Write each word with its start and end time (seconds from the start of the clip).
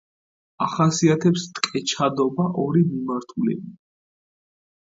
ახასიათებს 0.65 1.43
ტკეჩადობა 1.59 2.49
ორი 2.65 2.83
მიმართულებით. 2.95 3.73